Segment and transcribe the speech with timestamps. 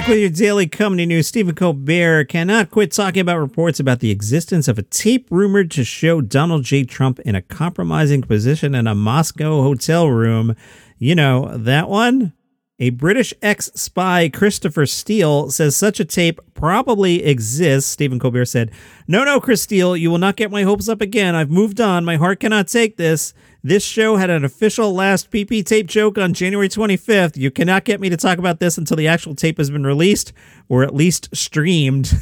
[0.00, 1.26] back with your daily comedy news.
[1.26, 5.84] Stephen Colbert cannot quit talking about reports about the existence of a tape rumored to
[5.84, 6.84] show Donald J.
[6.84, 10.54] Trump in a compromising position in a Moscow hotel room.
[10.98, 12.34] You know, that one?
[12.78, 17.90] A British ex spy, Christopher Steele, says such a tape probably exists.
[17.90, 18.70] Stephen Colbert said,
[19.08, 21.34] No, no, Chris Steele, you will not get my hopes up again.
[21.34, 22.04] I've moved on.
[22.04, 23.32] My heart cannot take this.
[23.66, 27.36] This show had an official last PP tape joke on January 25th.
[27.36, 30.32] You cannot get me to talk about this until the actual tape has been released
[30.68, 32.12] or at least streamed.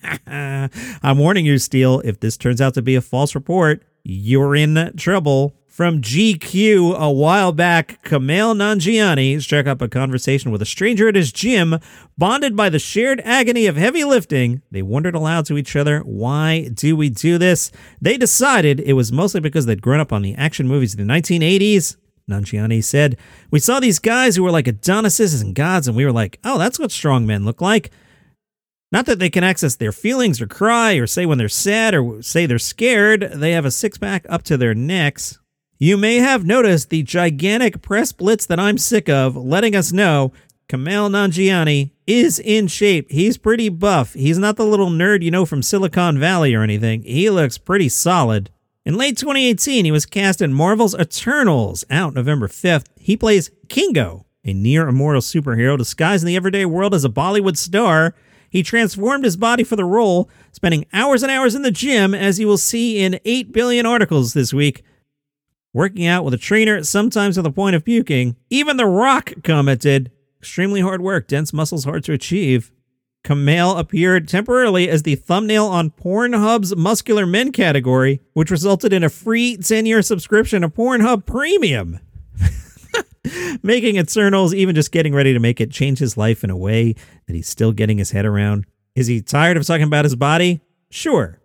[0.26, 4.94] I'm warning you, Steele, if this turns out to be a false report, you're in
[4.96, 5.54] trouble.
[5.70, 11.14] From GQ a while back, Kumail Nanjiani struck up a conversation with a stranger at
[11.14, 11.78] his gym.
[12.18, 16.70] Bonded by the shared agony of heavy lifting, they wondered aloud to each other, Why
[16.74, 17.70] do we do this?
[18.00, 21.04] They decided it was mostly because they'd grown up on the action movies of the
[21.04, 21.96] 1980s.
[22.28, 23.16] Nanjiani said,
[23.52, 26.58] We saw these guys who were like Adonises and gods, and we were like, Oh,
[26.58, 27.92] that's what strong men look like.
[28.90, 32.22] Not that they can access their feelings or cry or say when they're sad or
[32.22, 33.30] say they're scared.
[33.34, 35.38] They have a six pack up to their necks.
[35.82, 40.30] You may have noticed the gigantic press blitz that I'm sick of letting us know
[40.68, 43.10] Kumail Nanjiani is in shape.
[43.10, 44.12] He's pretty buff.
[44.12, 47.02] He's not the little nerd you know from Silicon Valley or anything.
[47.04, 48.50] He looks pretty solid.
[48.84, 52.84] In late 2018, he was cast in Marvel's Eternals, out November 5th.
[52.98, 57.56] He plays Kingo, a near immortal superhero disguised in the everyday world as a Bollywood
[57.56, 58.14] star.
[58.50, 62.38] He transformed his body for the role, spending hours and hours in the gym, as
[62.38, 64.84] you will see in 8 billion articles this week
[65.72, 68.36] working out with a trainer, sometimes to the point of puking.
[68.50, 72.72] Even The Rock commented, extremely hard work, dense muscles hard to achieve.
[73.24, 79.10] Kumail appeared temporarily as the thumbnail on Pornhub's muscular men category, which resulted in a
[79.10, 82.00] free 10 year subscription to Pornhub Premium.
[83.62, 86.94] Making Eternals, even just getting ready to make it, change his life in a way
[87.26, 88.64] that he's still getting his head around.
[88.94, 90.60] Is he tired of talking about his body?
[90.90, 91.39] Sure.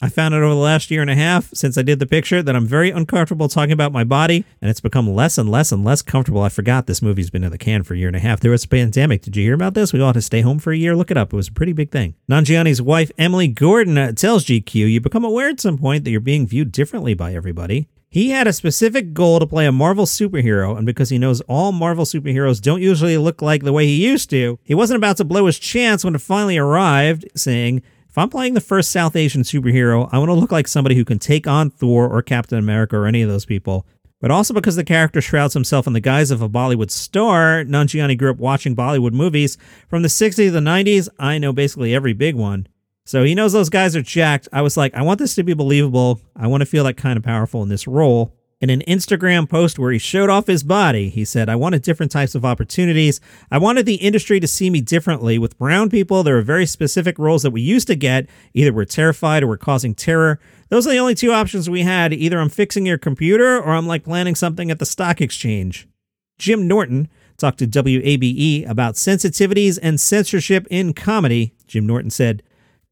[0.00, 2.42] I found out over the last year and a half since I did the picture
[2.42, 5.84] that I'm very uncomfortable talking about my body, and it's become less and less and
[5.84, 6.42] less comfortable.
[6.42, 8.40] I forgot this movie's been in the can for a year and a half.
[8.40, 9.22] There was a pandemic.
[9.22, 9.94] Did you hear about this?
[9.94, 10.94] We all had to stay home for a year.
[10.94, 11.32] Look it up.
[11.32, 12.14] It was a pretty big thing.
[12.30, 16.20] Nanjiani's wife, Emily Gordon, uh, tells GQ you become aware at some point that you're
[16.20, 17.88] being viewed differently by everybody.
[18.08, 21.72] He had a specific goal to play a Marvel superhero, and because he knows all
[21.72, 25.24] Marvel superheroes don't usually look like the way he used to, he wasn't about to
[25.24, 27.82] blow his chance when it finally arrived, saying,
[28.16, 31.04] if I'm playing the first South Asian superhero, I want to look like somebody who
[31.04, 33.86] can take on Thor or Captain America or any of those people.
[34.22, 38.16] But also because the character shrouds himself in the guise of a Bollywood star, Nanjiani
[38.16, 39.58] grew up watching Bollywood movies
[39.90, 41.10] from the 60s to the 90s.
[41.18, 42.68] I know basically every big one.
[43.04, 44.48] So he knows those guys are jacked.
[44.50, 46.18] I was like, I want this to be believable.
[46.34, 49.78] I want to feel like kind of powerful in this role in an Instagram post
[49.78, 51.08] where he showed off his body.
[51.08, 53.20] He said, I wanted different types of opportunities.
[53.50, 55.38] I wanted the industry to see me differently.
[55.38, 58.26] With brown people, there are very specific roles that we used to get.
[58.54, 60.40] Either we're terrified or we're causing terror.
[60.68, 62.12] Those are the only two options we had.
[62.14, 65.86] Either I'm fixing your computer or I'm like planning something at the stock exchange.
[66.38, 71.54] Jim Norton talked to WABE about sensitivities and censorship in comedy.
[71.66, 72.42] Jim Norton said,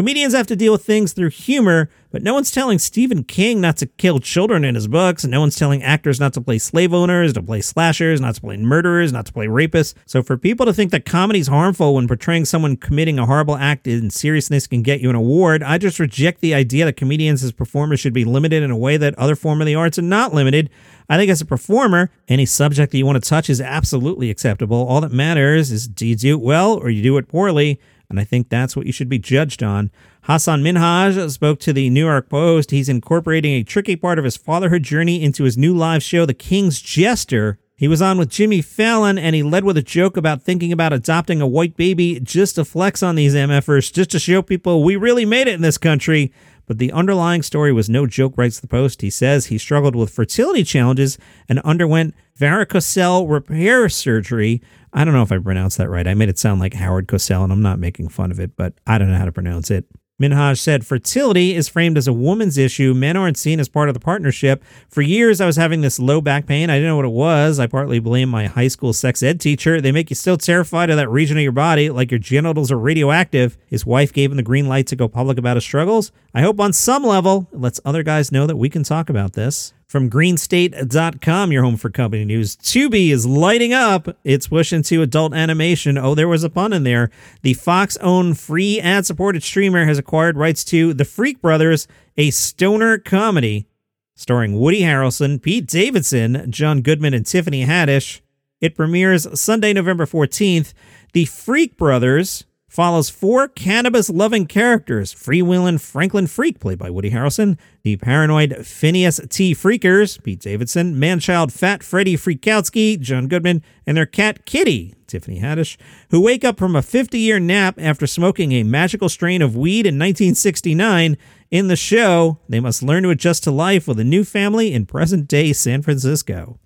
[0.00, 3.76] Comedians have to deal with things through humor, but no one's telling Stephen King not
[3.76, 6.94] to kill children in his books, and no one's telling actors not to play slave
[6.94, 9.92] owners, to play slashers, not to play murderers, not to play rapists.
[10.06, 13.86] So for people to think that comedy's harmful when portraying someone committing a horrible act
[13.86, 17.52] in seriousness can get you an award, I just reject the idea that comedians as
[17.52, 20.32] performers should be limited in a way that other form of the arts are not
[20.32, 20.70] limited.
[21.10, 24.78] I think as a performer, any subject that you want to touch is absolutely acceptable.
[24.78, 27.78] All that matters is do you do it well or you do it poorly?
[28.10, 29.90] And I think that's what you should be judged on.
[30.26, 32.72] Hasan Minhaj spoke to the New York Post.
[32.72, 36.34] He's incorporating a tricky part of his fatherhood journey into his new live show, The
[36.34, 37.58] King's Jester.
[37.76, 40.92] He was on with Jimmy Fallon and he led with a joke about thinking about
[40.92, 44.96] adopting a white baby just to flex on these MFers, just to show people we
[44.96, 46.30] really made it in this country.
[46.70, 49.02] But the underlying story was no joke, writes the Post.
[49.02, 55.22] He says he struggled with fertility challenges and underwent varicocele repair surgery, I don't know
[55.22, 56.06] if I pronounced that right.
[56.06, 58.74] I made it sound like Howard Cosell, and I'm not making fun of it, but
[58.86, 59.84] I don't know how to pronounce it.
[60.20, 62.92] Minhaj said, Fertility is framed as a woman's issue.
[62.92, 64.62] Men aren't seen as part of the partnership.
[64.88, 66.68] For years, I was having this low back pain.
[66.68, 67.58] I didn't know what it was.
[67.58, 69.80] I partly blame my high school sex ed teacher.
[69.80, 72.78] They make you still terrified of that region of your body, like your genitals are
[72.78, 73.56] radioactive.
[73.66, 76.12] His wife gave him the green light to go public about his struggles.
[76.34, 79.32] I hope on some level it lets other guys know that we can talk about
[79.32, 79.72] this.
[79.90, 82.54] From greenstate.com, your home for company news.
[82.54, 84.16] Tubi is lighting up.
[84.22, 85.98] It's push into adult animation.
[85.98, 87.10] Oh, there was a pun in there.
[87.42, 92.30] The Fox owned free ad supported streamer has acquired rights to The Freak Brothers, a
[92.30, 93.66] stoner comedy
[94.14, 98.20] starring Woody Harrelson, Pete Davidson, John Goodman, and Tiffany Haddish.
[98.60, 100.72] It premieres Sunday, November 14th.
[101.14, 107.58] The Freak Brothers follows four cannabis loving characters freewheeling Franklin Freak, played by Woody Harrelson,
[107.82, 109.54] the paranoid Phineas T.
[109.54, 115.76] Freakears, Pete Davidson, manchild Fat Freddy Freekowtski, John Goodman, and their cat Kitty, Tiffany Haddish,
[116.10, 119.84] who wake up from a 50 year nap after smoking a magical strain of weed
[119.84, 121.18] in 1969.
[121.50, 124.86] In the show, they must learn to adjust to life with a new family in
[124.86, 126.60] present day San Francisco.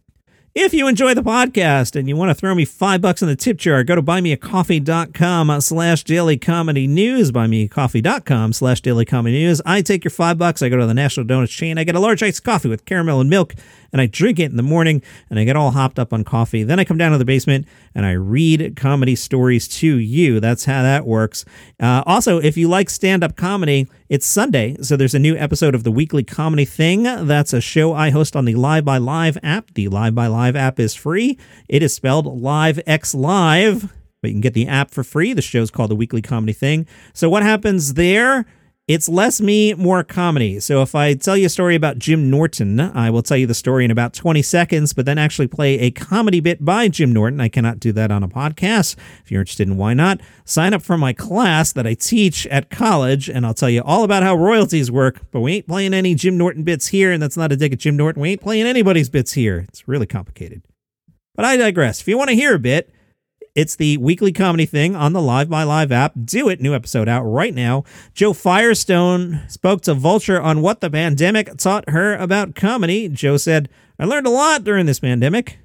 [0.56, 3.34] If you enjoy the podcast and you want to throw me five bucks in the
[3.34, 9.60] tip jar, go to buymeacoffee.com slash daily comedy news, buymeacoffee.com slash daily comedy news.
[9.66, 12.00] I take your five bucks, I go to the National Donuts chain, I get a
[12.00, 13.56] large iced coffee with caramel and milk,
[13.94, 16.64] and I drink it in the morning, and I get all hopped up on coffee.
[16.64, 17.64] Then I come down to the basement
[17.94, 20.40] and I read comedy stories to you.
[20.40, 21.44] That's how that works.
[21.78, 25.76] Uh, also, if you like stand up comedy, it's Sunday, so there's a new episode
[25.76, 27.04] of the Weekly Comedy Thing.
[27.04, 29.72] That's a show I host on the Live by Live app.
[29.74, 31.38] The Live by Live app is free.
[31.68, 35.32] It is spelled Live X Live, but you can get the app for free.
[35.34, 36.88] The show's called the Weekly Comedy Thing.
[37.12, 38.44] So what happens there?
[38.86, 40.60] It's less me, more comedy.
[40.60, 43.54] So if I tell you a story about Jim Norton, I will tell you the
[43.54, 47.40] story in about 20 seconds, but then actually play a comedy bit by Jim Norton.
[47.40, 48.96] I cannot do that on a podcast.
[49.24, 52.68] If you're interested in why not, sign up for my class that I teach at
[52.68, 55.22] college, and I'll tell you all about how royalties work.
[55.30, 57.78] But we ain't playing any Jim Norton bits here, and that's not a dig at
[57.78, 58.20] Jim Norton.
[58.20, 59.64] We ain't playing anybody's bits here.
[59.66, 60.60] It's really complicated.
[61.34, 62.02] But I digress.
[62.02, 62.90] If you want to hear a bit,
[63.54, 66.12] it's the weekly comedy thing on the Live by Live app.
[66.24, 66.60] Do it.
[66.60, 67.84] New episode out right now.
[68.12, 73.08] Jo Firestone spoke to Vulture on what the pandemic taught her about comedy.
[73.08, 73.68] Jo said,
[73.98, 75.58] I learned a lot during this pandemic.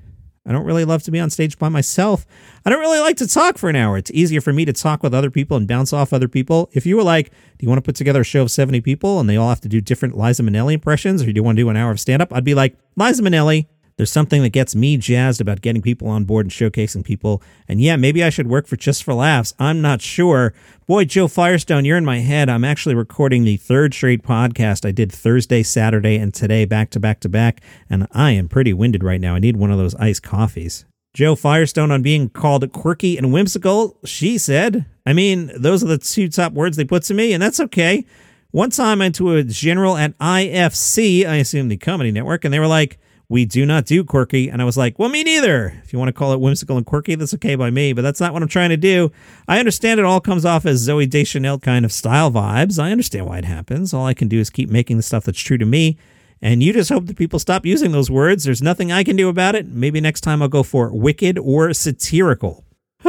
[0.46, 2.26] I don't really love to be on stage by myself.
[2.66, 3.98] I don't really like to talk for an hour.
[3.98, 6.70] It's easier for me to talk with other people and bounce off other people.
[6.74, 9.20] If you were like, do you want to put together a show of 70 people
[9.20, 11.64] and they all have to do different Liza Minnelli impressions, or do you want to
[11.64, 12.34] do an hour of stand up?
[12.34, 13.68] I'd be like, Liza Minnelli,
[14.00, 17.44] there's something that gets me jazzed about getting people on board and showcasing people.
[17.68, 19.54] And yeah, maybe I should work for Just for Laughs.
[19.60, 20.54] I'm not sure.
[20.88, 22.48] Boy, Jo Firestone, you're in my head.
[22.48, 27.00] I'm actually recording the third straight podcast I did Thursday, Saturday, and today back to
[27.02, 27.60] back to back.
[27.90, 29.36] And I am pretty winded right now.
[29.36, 30.86] I need one of those iced coffees.
[31.14, 34.86] Jo Firestone on being called quirky and whimsical, she said.
[35.06, 38.06] I mean, those are the two top words they put to me, and that's okay.
[38.52, 42.54] One time I went to a general at IFC, I assume the comedy network, and
[42.54, 42.98] they were like,
[43.30, 44.50] we do not do quirky.
[44.50, 45.80] And I was like, well, me neither.
[45.84, 48.20] If you want to call it whimsical and quirky, that's okay by me, but that's
[48.20, 49.12] not what I'm trying to do.
[49.48, 52.82] I understand it all comes off as Zooey Deschanel kind of style vibes.
[52.82, 53.94] I understand why it happens.
[53.94, 55.98] All I can do is keep making the stuff that's true to me.
[56.42, 58.46] And you just hope that people stop using those words.
[58.46, 59.68] There's nothing I can do about it.
[59.68, 62.66] Maybe next time I'll go for wicked or satirical.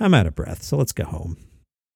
[0.00, 1.47] I'm out of breath, so let's go home.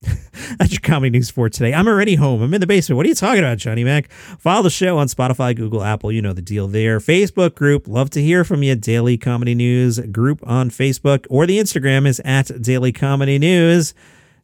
[0.58, 1.72] That's your comedy news for today.
[1.72, 2.42] I'm already home.
[2.42, 2.96] I'm in the basement.
[2.96, 4.10] What are you talking about, Johnny Mac?
[4.10, 6.10] Follow the show on Spotify, Google, Apple.
[6.10, 6.98] You know the deal there.
[6.98, 7.86] Facebook group.
[7.86, 8.74] Love to hear from you.
[8.74, 13.94] Daily Comedy News group on Facebook or the Instagram is at Daily Comedy News.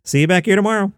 [0.04, 0.92] See you back here tomorrow.